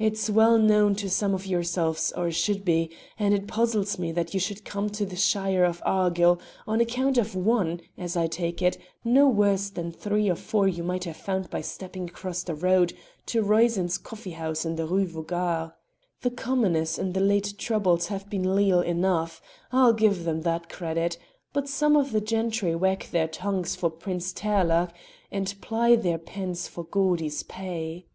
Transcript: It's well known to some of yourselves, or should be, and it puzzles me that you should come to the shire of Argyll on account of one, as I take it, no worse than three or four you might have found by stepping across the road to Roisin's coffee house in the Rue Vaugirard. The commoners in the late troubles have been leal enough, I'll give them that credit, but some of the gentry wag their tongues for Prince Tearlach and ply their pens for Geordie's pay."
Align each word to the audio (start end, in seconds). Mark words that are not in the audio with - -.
It's 0.00 0.28
well 0.28 0.58
known 0.58 0.96
to 0.96 1.08
some 1.08 1.32
of 1.32 1.46
yourselves, 1.46 2.10
or 2.16 2.32
should 2.32 2.64
be, 2.64 2.90
and 3.20 3.32
it 3.32 3.46
puzzles 3.46 4.00
me 4.00 4.10
that 4.10 4.34
you 4.34 4.40
should 4.40 4.64
come 4.64 4.90
to 4.90 5.06
the 5.06 5.14
shire 5.14 5.62
of 5.62 5.80
Argyll 5.86 6.40
on 6.66 6.80
account 6.80 7.16
of 7.18 7.36
one, 7.36 7.80
as 7.96 8.16
I 8.16 8.26
take 8.26 8.60
it, 8.62 8.78
no 9.04 9.28
worse 9.28 9.70
than 9.70 9.92
three 9.92 10.28
or 10.28 10.34
four 10.34 10.66
you 10.66 10.82
might 10.82 11.04
have 11.04 11.16
found 11.16 11.50
by 11.50 11.60
stepping 11.60 12.08
across 12.08 12.42
the 12.42 12.56
road 12.56 12.94
to 13.26 13.42
Roisin's 13.44 13.96
coffee 13.96 14.32
house 14.32 14.64
in 14.64 14.74
the 14.74 14.86
Rue 14.86 15.06
Vaugirard. 15.06 15.70
The 16.22 16.30
commoners 16.32 16.98
in 16.98 17.12
the 17.12 17.20
late 17.20 17.54
troubles 17.56 18.08
have 18.08 18.28
been 18.28 18.56
leal 18.56 18.80
enough, 18.80 19.40
I'll 19.70 19.92
give 19.92 20.24
them 20.24 20.40
that 20.42 20.68
credit, 20.68 21.16
but 21.52 21.68
some 21.68 21.94
of 21.94 22.10
the 22.10 22.20
gentry 22.20 22.74
wag 22.74 23.04
their 23.12 23.28
tongues 23.28 23.76
for 23.76 23.88
Prince 23.88 24.32
Tearlach 24.32 24.92
and 25.30 25.54
ply 25.60 25.94
their 25.94 26.18
pens 26.18 26.66
for 26.66 26.84
Geordie's 26.92 27.44
pay." 27.44 28.06